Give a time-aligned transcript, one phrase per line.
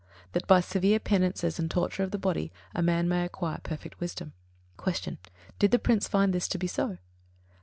[0.31, 4.33] That by severe penances and torture of the body a man may acquire perfect wisdom.
[4.83, 5.11] 50.
[5.11, 5.17] Q.
[5.59, 6.97] _Did the Prince find this to be so?